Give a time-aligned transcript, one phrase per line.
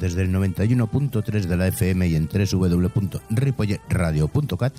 [0.00, 4.72] desde el 91.3 de la FM y en www.ripoyeradio.cat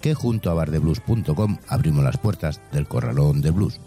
[0.00, 3.80] que junto a bardeblues.com abrimos las puertas del corralón de blues.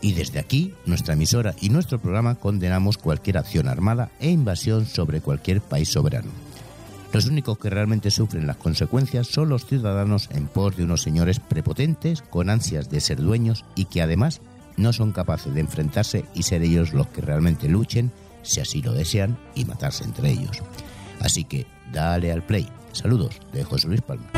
[0.00, 5.20] Y desde aquí, nuestra emisora y nuestro programa condenamos cualquier acción armada e invasión sobre
[5.20, 6.30] cualquier país soberano.
[7.12, 11.40] Los únicos que realmente sufren las consecuencias son los ciudadanos en pos de unos señores
[11.40, 14.40] prepotentes con ansias de ser dueños y que además
[14.76, 18.12] no son capaces de enfrentarse y ser ellos los que realmente luchen
[18.46, 20.62] si así lo desean, y matarse entre ellos.
[21.20, 22.68] Así que dale al play.
[22.92, 24.30] Saludos de José Luis Palma.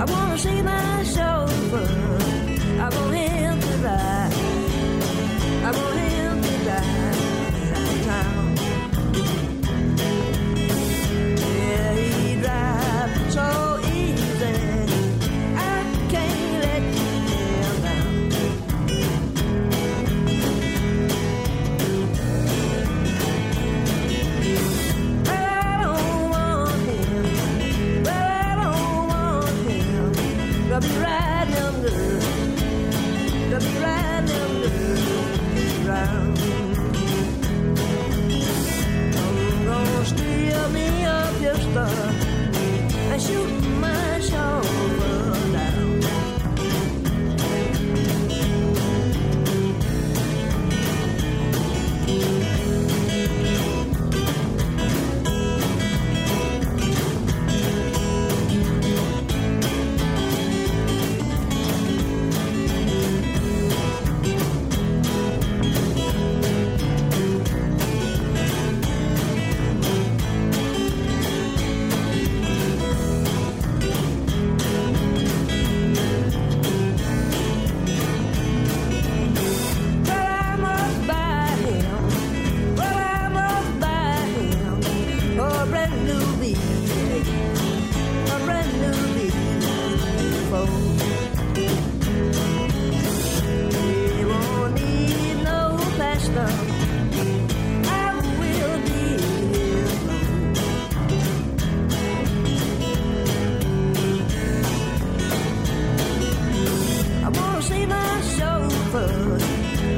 [0.00, 2.07] I wanna see my soul
[41.74, 42.07] Master.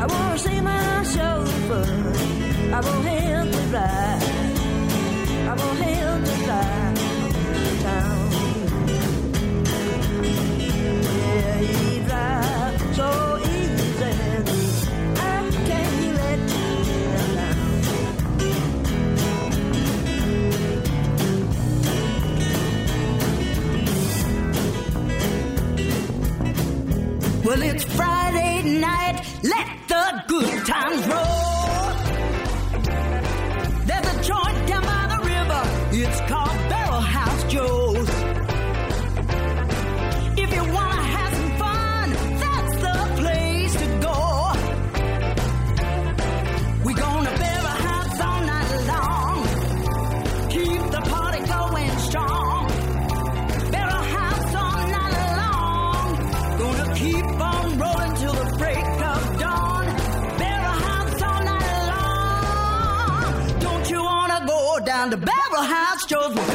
[0.02, 1.86] I wanna see my chauffeur.
[2.72, 4.18] I won't help to fly.
[5.50, 6.94] I won't help to fly
[7.54, 8.30] to town.
[11.18, 13.08] Yeah, he drives so
[13.56, 14.14] easy.
[15.16, 15.36] I
[15.68, 17.58] can't let him down?
[27.44, 29.16] Well, it's Friday night.
[29.42, 29.79] Let
[30.70, 31.29] times roll.
[65.10, 65.26] Cent
[66.00, 66.49] schooners of beer.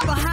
[0.00, 0.31] Down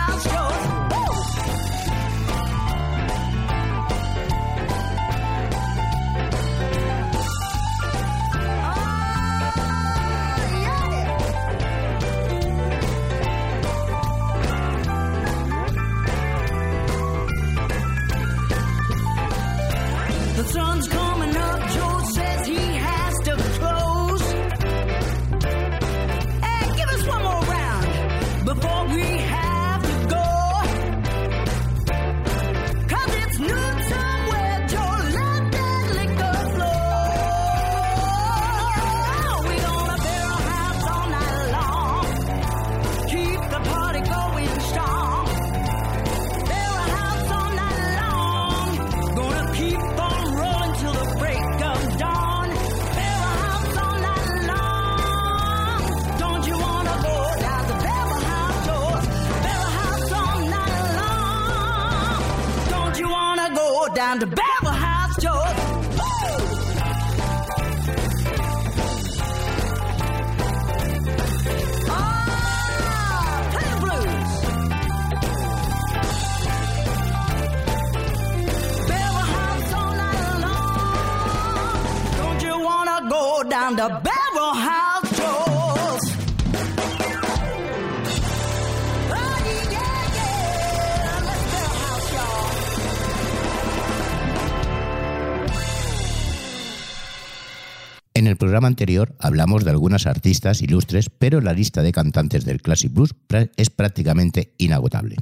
[98.49, 103.13] programa anterior hablamos de algunas artistas ilustres, pero la lista de cantantes del Classic Blues
[103.57, 105.17] es prácticamente inagotable.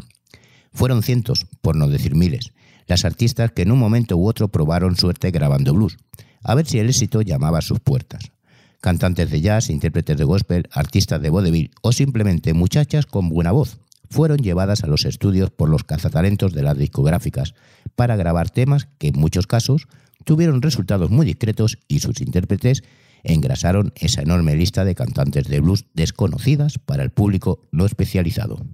[0.72, 2.54] Fueron cientos, por no decir miles,
[2.86, 5.98] las artistas que en un momento u otro probaron suerte grabando blues,
[6.42, 8.32] a ver si el éxito llamaba a sus puertas.
[8.80, 13.78] Cantantes de jazz, intérpretes de gospel, artistas de vodevil o simplemente muchachas con buena voz
[14.10, 17.56] fueron llevadas a los estudios por los cazatalentos de las discográficas
[17.94, 19.90] para grabar temas que en muchos casos
[20.24, 22.84] tuvieron resultados muy discretos y sus intérpretes
[23.24, 28.66] engrasaron esa enorme lista de cantantes de blues desconocidas para el público no especializado.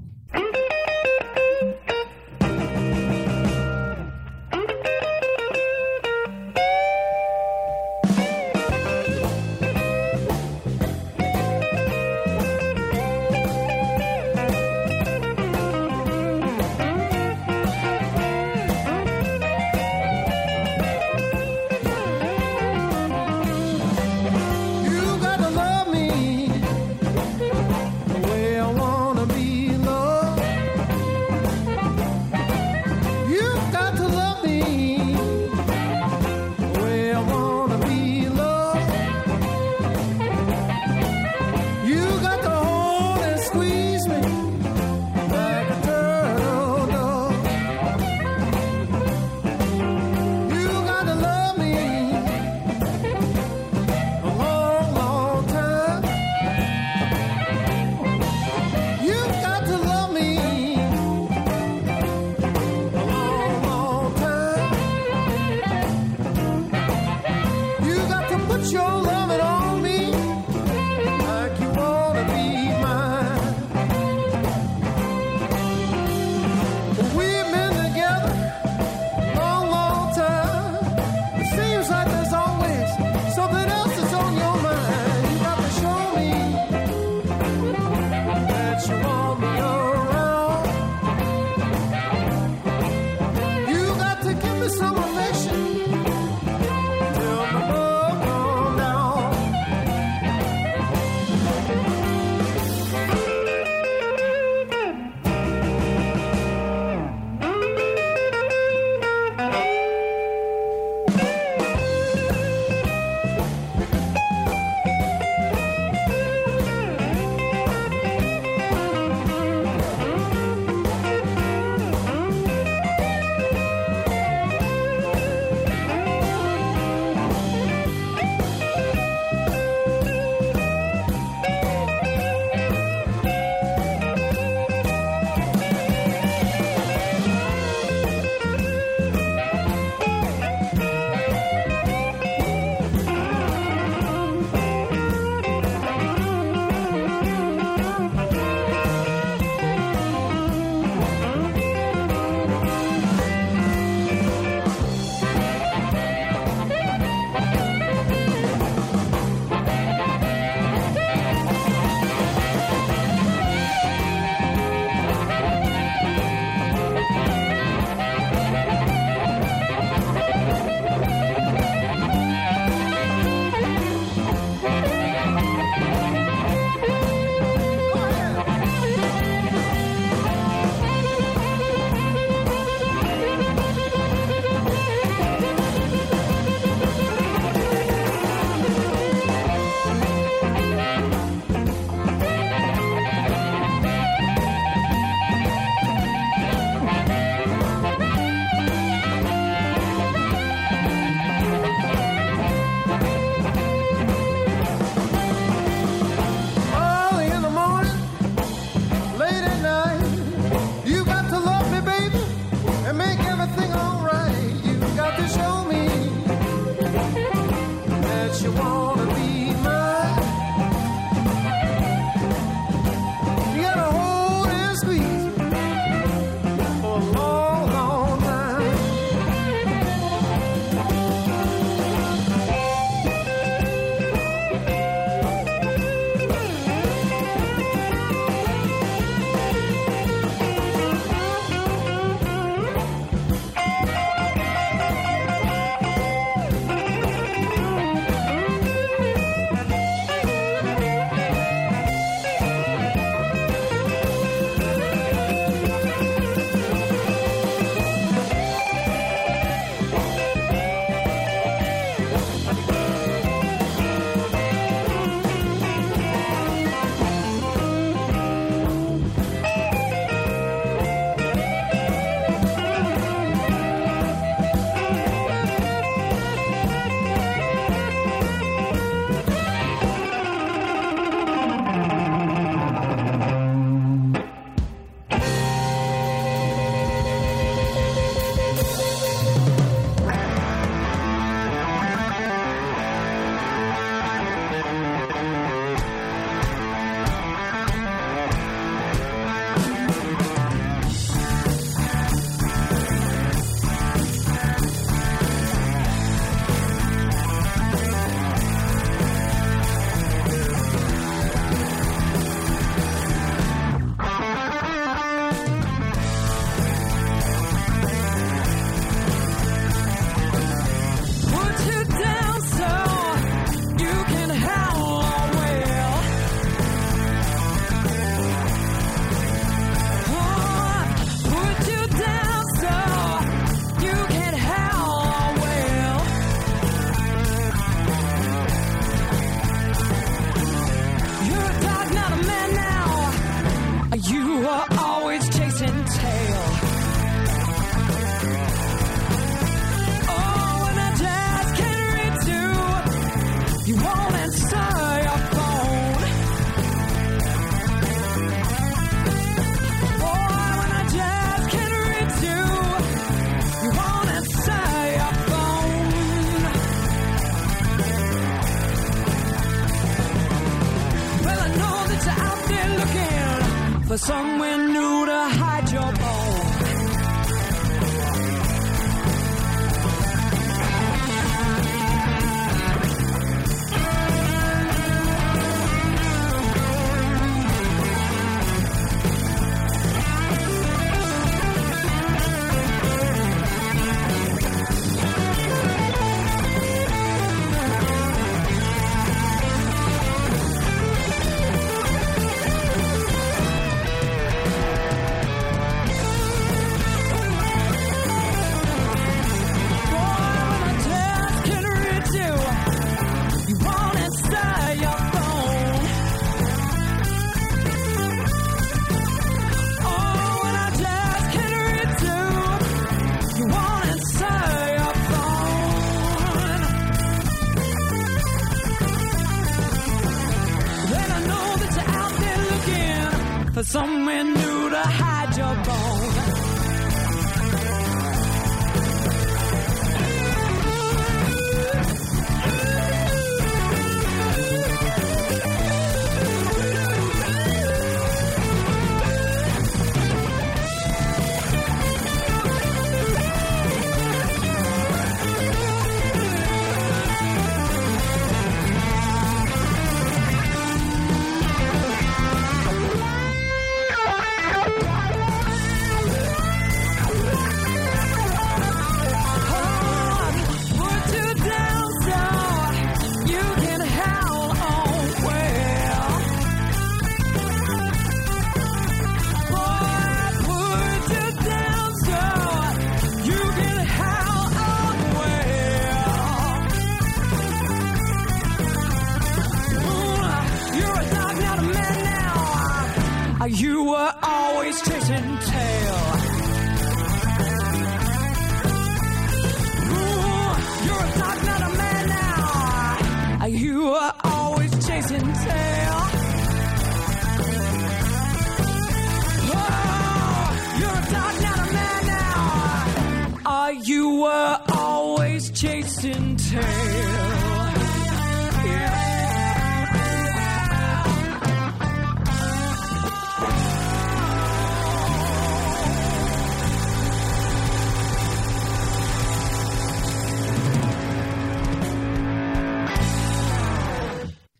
[434.05, 434.42] For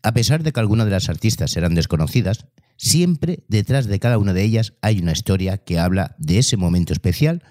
[0.04, 2.44] A pesar de que algunas de las artistas eran desconocidas,
[2.76, 6.92] siempre detrás de cada una de ellas hay una historia que habla de ese momento
[6.92, 7.42] especial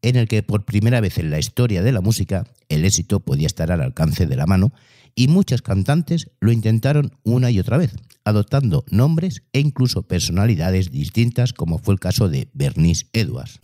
[0.00, 3.46] en el que por primera vez en la historia de la música el éxito podía
[3.46, 4.72] estar al alcance de la mano
[5.14, 11.52] y muchas cantantes lo intentaron una y otra vez, adoptando nombres e incluso personalidades distintas
[11.52, 13.60] como fue el caso de Bernice Edwards.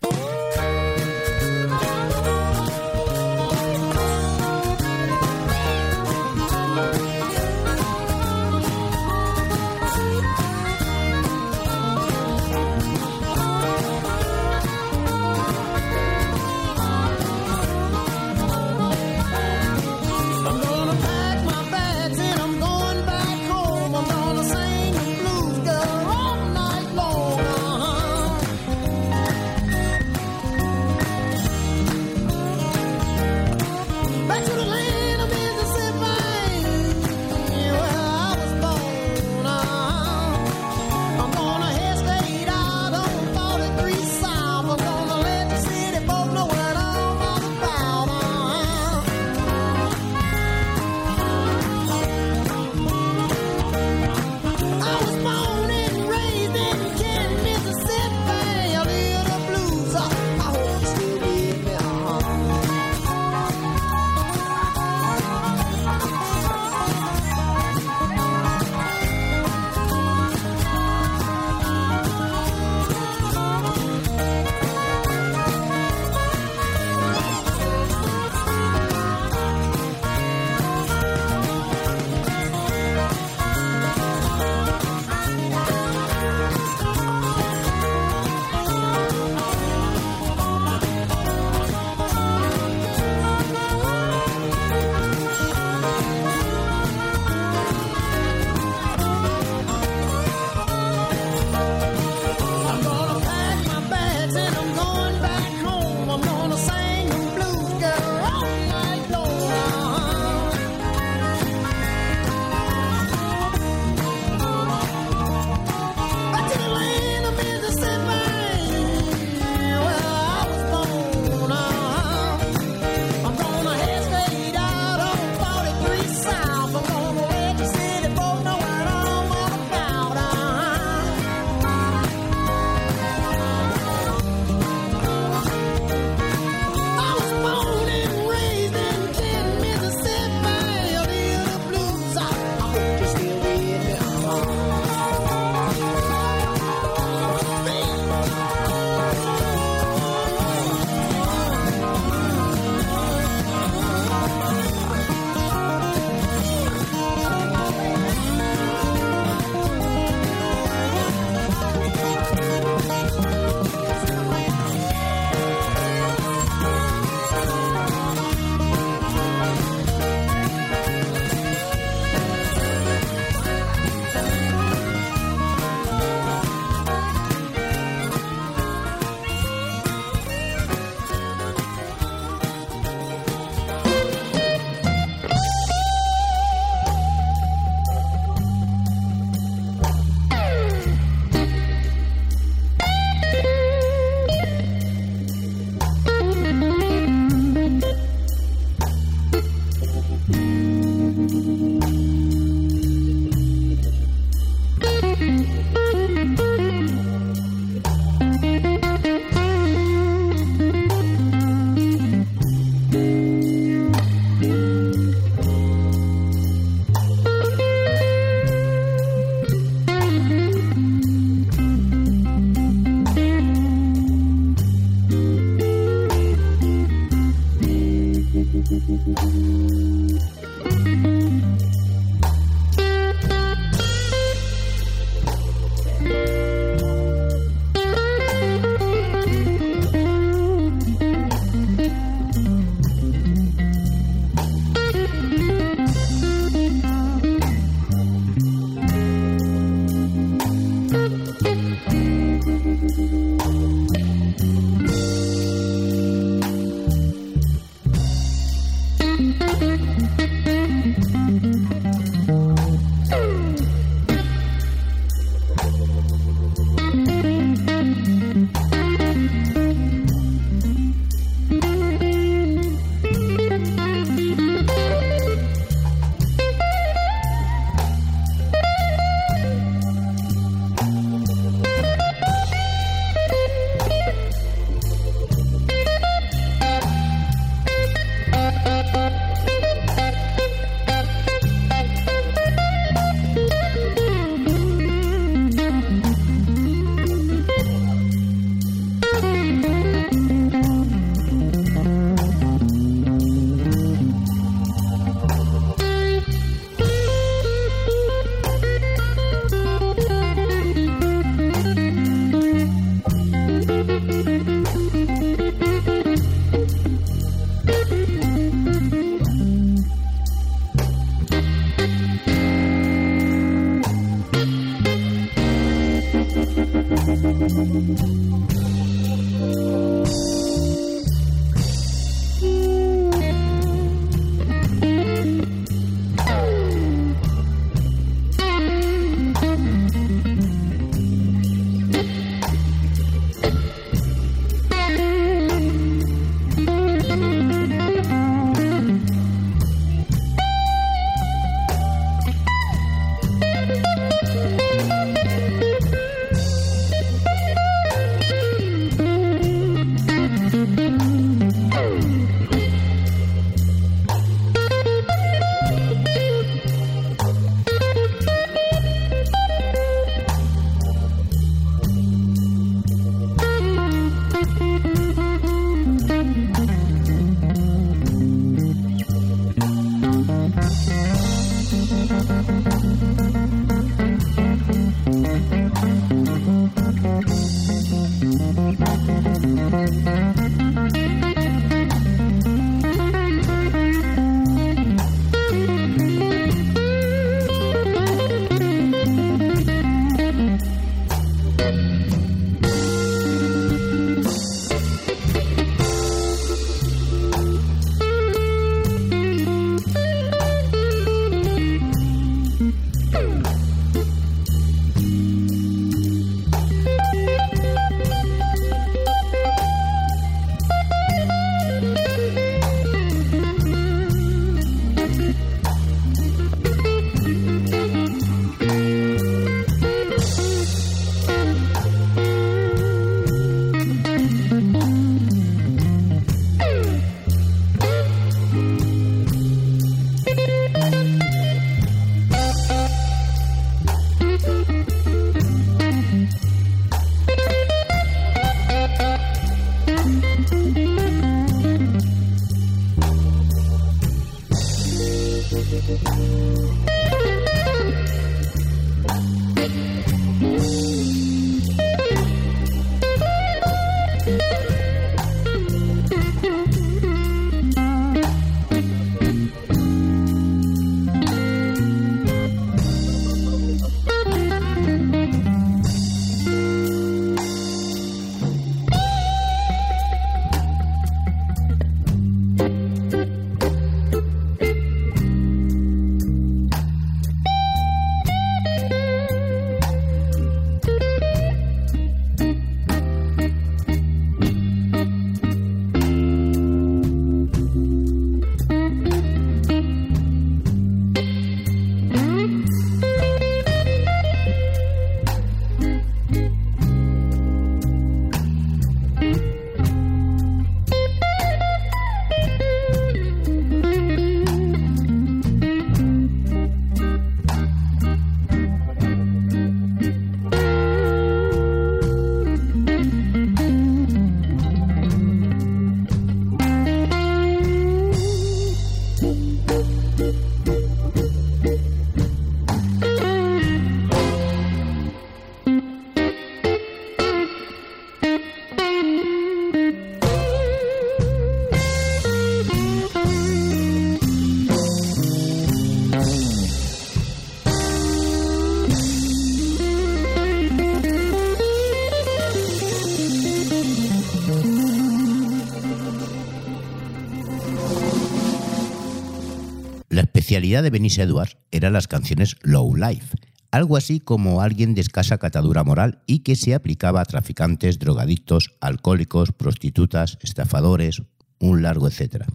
[560.55, 563.37] especialidad de Benice Edwards eran las canciones low life,
[563.73, 568.71] algo así como alguien de escasa catadura moral y que se aplicaba a traficantes, drogadictos,
[568.81, 571.23] alcohólicos, prostitutas, estafadores,
[571.59, 572.47] un largo etcétera.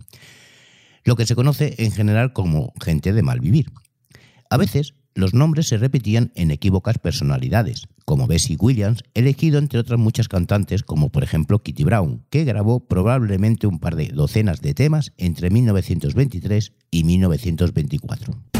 [1.03, 3.69] Lo que se conoce en general como gente de mal vivir.
[4.49, 10.00] A veces los nombres se repetían en equívocas personalidades, como Bessie Williams, elegido entre otras
[10.00, 14.74] muchas cantantes como por ejemplo Kitty Brown, que grabó probablemente un par de docenas de
[14.74, 18.59] temas entre 1923 y 1924.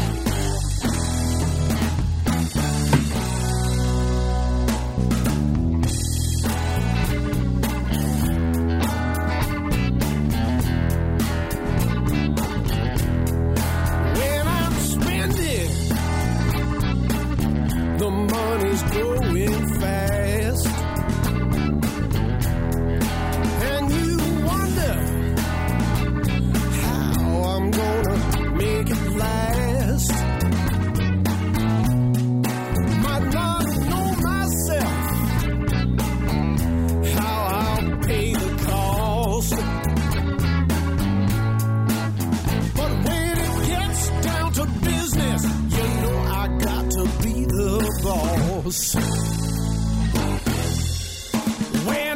[48.70, 49.02] When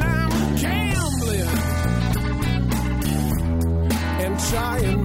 [0.03, 1.47] I'm gambling
[4.21, 5.04] and trying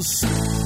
[0.00, 0.59] tempos.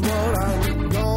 [0.00, 1.11] what I know.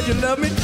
[0.00, 0.57] said you love me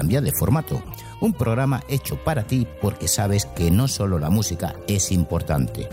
[0.00, 0.82] Cambia de formato.
[1.20, 5.90] Un programa hecho para ti porque sabes que no solo la música es importante.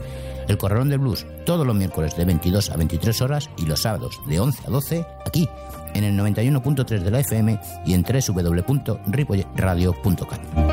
[0.47, 4.21] El Corralón del Blues, todos los miércoles de 22 a 23 horas y los sábados
[4.25, 5.49] de 11 a 12, aquí,
[5.93, 10.66] en el 91.3 de la FM y en www.ripoyradio.com.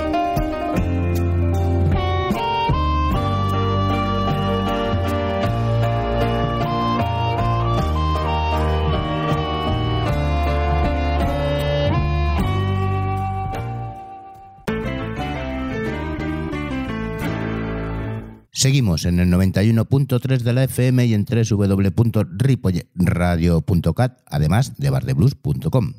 [18.64, 25.92] Seguimos en el 91.3 de la FM y en www.ripollerradio.cat, además de bardeblues.com.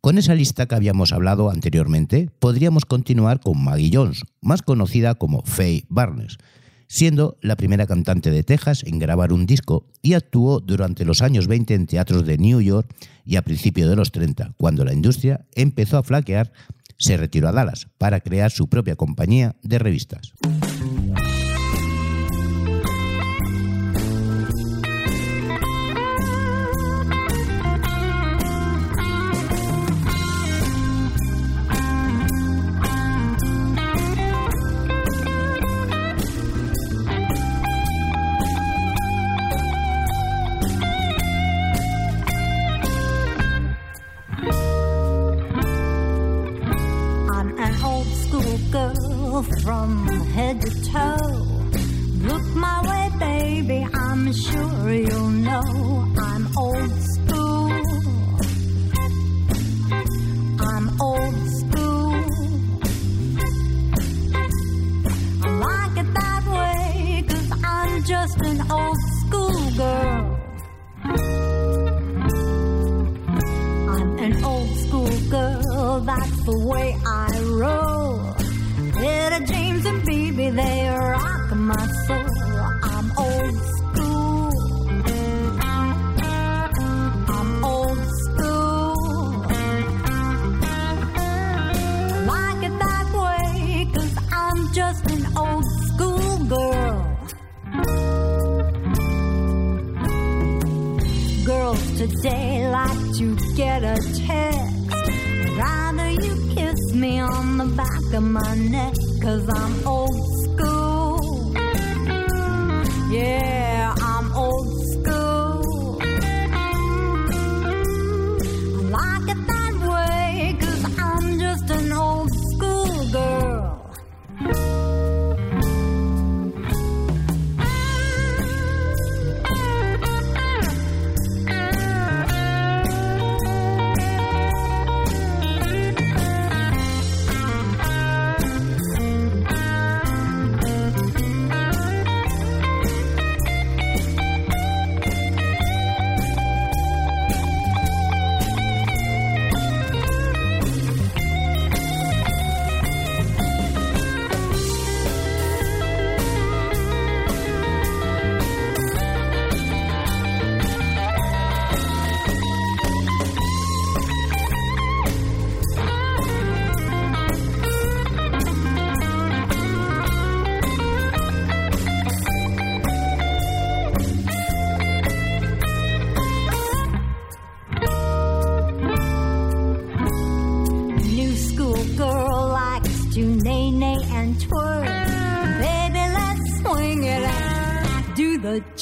[0.00, 5.42] Con esa lista que habíamos hablado anteriormente, podríamos continuar con Maggie Jones, más conocida como
[5.42, 6.38] Faye Barnes,
[6.88, 11.46] siendo la primera cantante de Texas en grabar un disco y actuó durante los años
[11.46, 12.92] 20 en teatros de New York
[13.24, 16.52] y a principios de los 30, cuando la industria empezó a flaquear,
[16.98, 20.32] se retiró a Dallas para crear su propia compañía de revistas.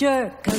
[0.00, 0.49] jerk.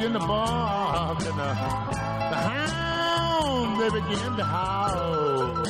[0.00, 5.66] Begin to bark and uh, the, the hounds they begin to howl.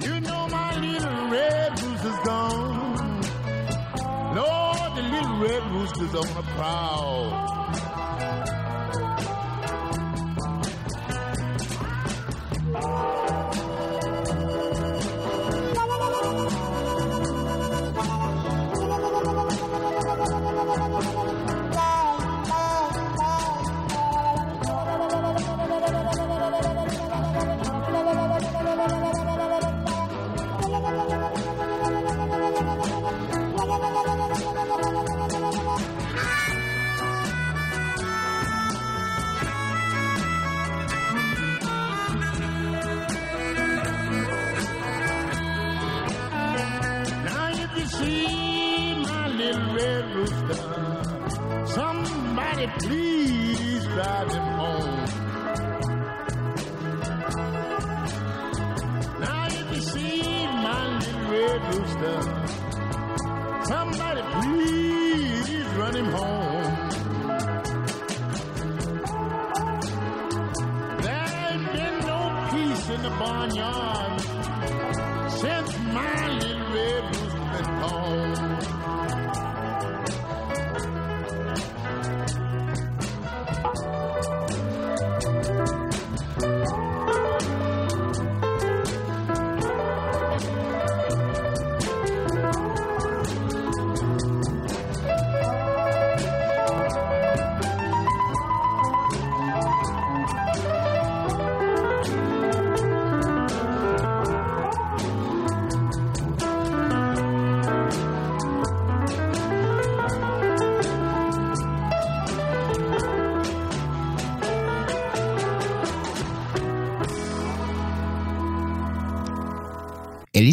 [0.00, 3.20] You know my little red rooster's gone.
[4.34, 7.45] Lord, the little red rooster's on a prowl.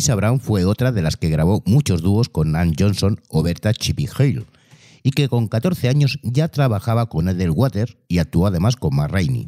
[0.04, 3.74] Elisa Brown fue otra de las que grabó muchos dúos con Ann Johnson o Berta
[3.74, 4.44] Chippy Hale,
[5.02, 9.08] y que con 14 años ya trabajaba con Edel Water y actuó además con Ma
[9.08, 9.48] Rainey.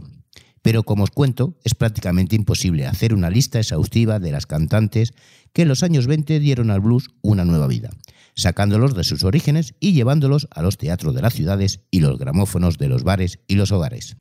[0.61, 5.13] Pero como os cuento, es prácticamente imposible hacer una lista exhaustiva de las cantantes
[5.51, 7.89] que en los años 20 dieron al blues una nueva vida,
[8.33, 12.77] sacándolos de sus orígenes y llevándolos a los teatros de las ciudades y los gramófonos
[12.77, 14.15] de los bares y los hogares.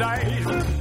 [0.00, 0.71] It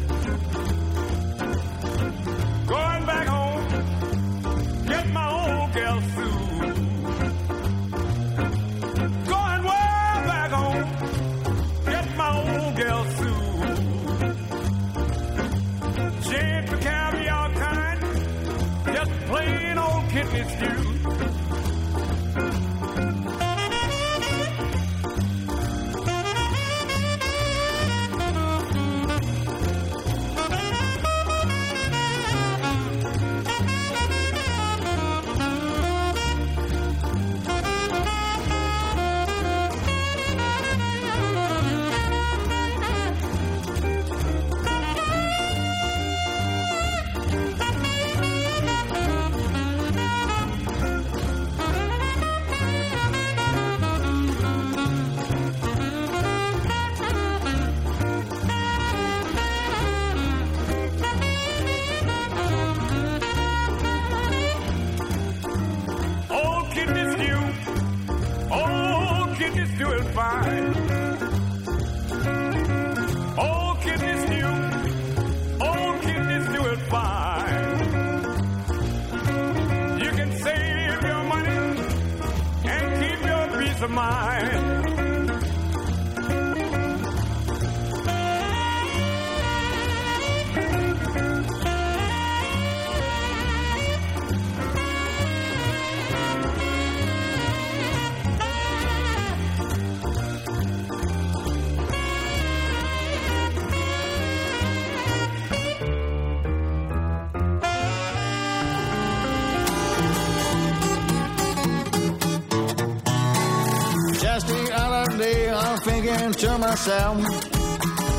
[116.17, 117.17] thinking to myself,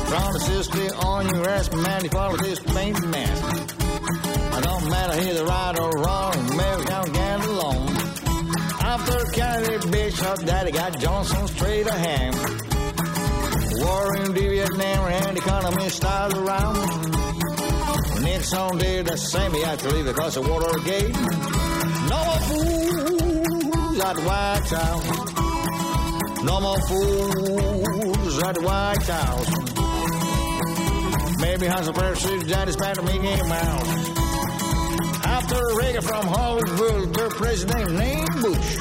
[0.09, 3.43] from the sister on your ass, man, you follow this paint mask.
[4.53, 7.89] I don't matter either right or wrong, maybe can't get along.
[8.81, 12.33] After Kennedy, bitch, daddy got Johnson straight ahead.
[13.81, 16.77] War in Vietnam and the economy started around.
[18.23, 21.15] Nixon did the same, he had to leave because of Watergate.
[22.09, 25.32] No more fools at White House.
[26.43, 29.49] No more fools at the White House.
[31.39, 34.09] Maybe Hans and President Daddy's back to Mickey Mouse.
[35.23, 38.77] After Reagan from Hollywood, their president named Bush.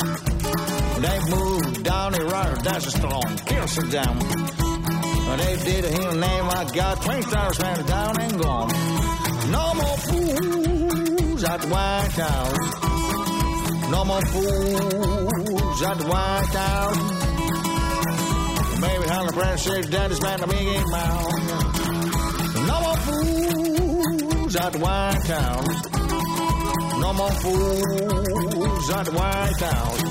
[1.02, 3.66] They moved down the road, that's a strong, kill
[5.40, 8.70] they did him name I got 20,000 men down and gone.
[9.50, 12.58] No more fools at the White House.
[13.90, 17.21] No more fools at the White House.
[18.82, 21.32] Maybe Hunter President Daddy's back to Mickey Mouse.
[22.66, 25.82] No more fools at the White House.
[27.00, 30.02] No more fools at the White House.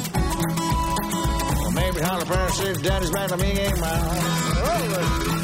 [1.74, 5.41] Maybe Holly Prairie says daddy's back to me game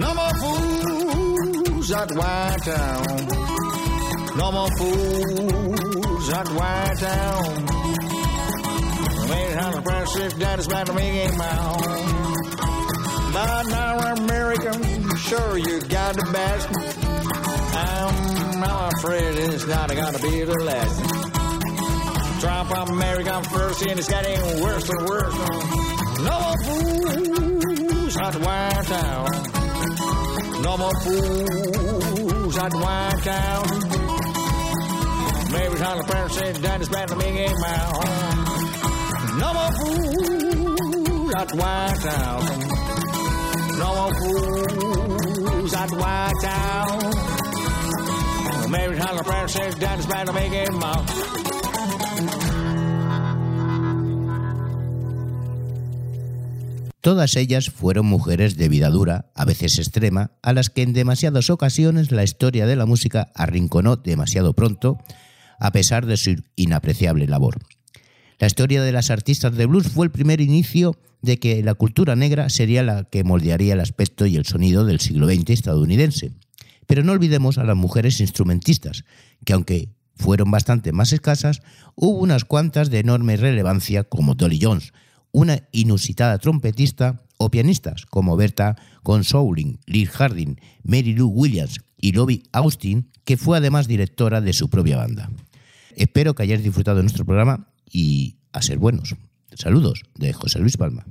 [0.00, 3.04] No more fools at White Town.
[4.34, 7.64] No more fools at White Town.
[9.28, 11.84] Made hundred percent daddy's back to game out.
[13.34, 16.68] But now American, sure you got the best.
[17.76, 22.40] I'm not afraid it's not gonna be the last.
[22.40, 25.34] Trump American first and it's getting worse and worse.
[26.24, 29.59] No more fools at White Town.
[30.62, 33.64] No more fools at White Town.
[35.52, 38.04] Maybe Tyler Perry said Daddy's back to me game out.
[39.38, 42.42] No more fools at White Town.
[43.78, 47.00] No more fools at White Town.
[48.70, 51.49] Maybe Tyler Perry said Daddy's back to me game out.
[57.00, 61.48] Todas ellas fueron mujeres de vida dura, a veces extrema, a las que en demasiadas
[61.48, 64.98] ocasiones la historia de la música arrinconó demasiado pronto,
[65.58, 67.58] a pesar de su inapreciable labor.
[68.38, 72.16] La historia de las artistas de blues fue el primer inicio de que la cultura
[72.16, 76.32] negra sería la que moldearía el aspecto y el sonido del siglo XX estadounidense.
[76.86, 79.04] Pero no olvidemos a las mujeres instrumentistas,
[79.44, 81.62] que aunque fueron bastante más escasas,
[81.94, 84.92] hubo unas cuantas de enorme relevancia como Dolly Jones,
[85.32, 92.42] una inusitada trompetista o pianistas como Berta Consoling, Liz Harding, Mary Lou Williams y Lobby
[92.52, 95.30] Austin, que fue además directora de su propia banda.
[95.96, 99.14] Espero que hayáis disfrutado de nuestro programa y a ser buenos.
[99.54, 101.04] Saludos de José Luis Palma.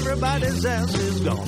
[0.00, 1.46] Everybody's else is gone.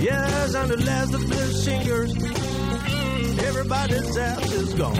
[0.00, 2.10] Yes, and of the blues singers,
[3.48, 4.96] everybody's else is gone.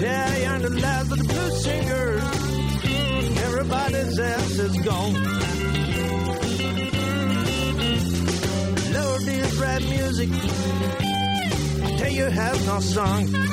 [0.00, 2.22] Yeah, and of the blues singers,
[3.46, 5.14] everybody's else is gone.
[8.94, 10.30] Lord, this rap music,
[11.98, 13.49] tell you, has no song.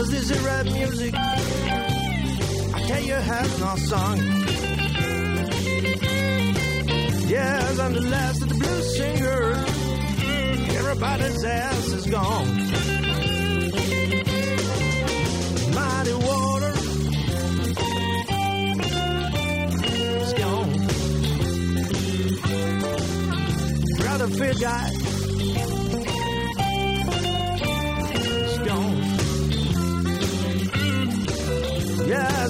[0.00, 1.14] Yes, this is rap music.
[1.14, 4.16] I tell you, has no song.
[7.28, 9.58] Yes, I'm the last of the blues singers.
[10.78, 12.48] Everybody's ass is gone.
[15.74, 16.72] Mighty water
[20.16, 20.72] is gone.
[23.98, 24.99] Brother Fit guy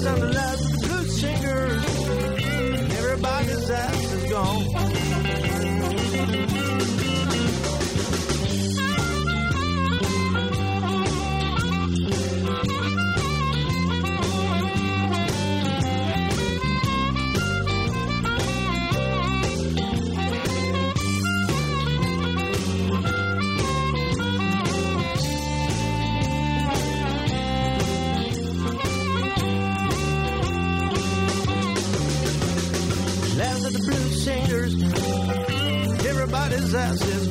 [0.03, 0.50] Yes, I'm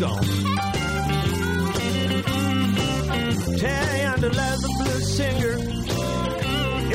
[0.01, 0.25] gone.
[3.59, 5.55] Terry Underlaz, the blues singer,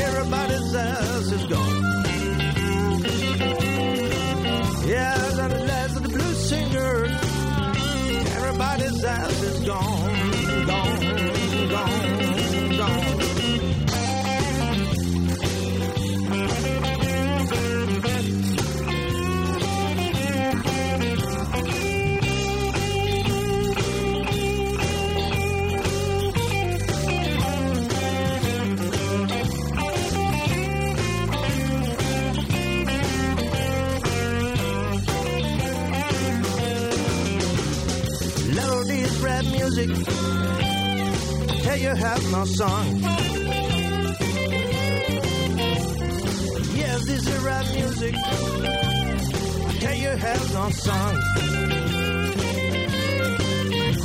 [0.06, 1.84] everybody's ass is gone.
[4.88, 7.06] Yeah, Underlaz, the blues singer,
[8.38, 10.05] everybody's ass is gone,
[41.96, 43.00] Tell you have no song.
[46.76, 48.16] Yes, this is rap music.
[49.80, 51.16] Tell you have no song.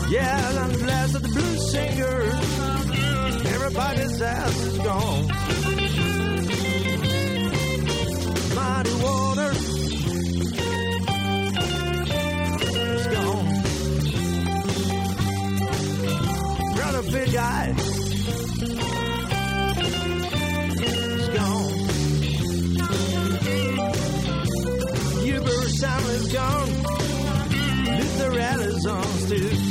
[0.09, 2.23] Yeah, I'm glad that the blues singer.
[3.55, 5.60] Everybody's ass is gone.
[17.01, 17.75] Brother Big Eye
[20.83, 21.73] is gone.
[25.25, 26.69] Uber Sam is gone.
[27.97, 29.70] Luther Alice on too.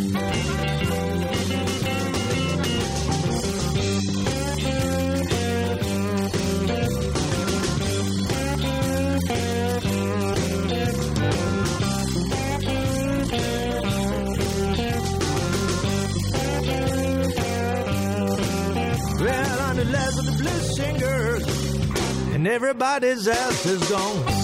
[22.40, 24.39] And everybody's ass is gone.